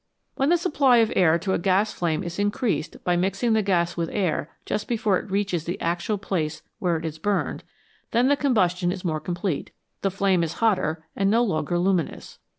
[0.33, 3.95] When the supply of air to a gas flame is increased by mixing the gas
[3.95, 7.63] with air just before it reaches the actual place where [i is burned,
[8.09, 9.69] then the combus tion is more complete,
[10.01, 12.39] the flame is hotter and no longer luminous.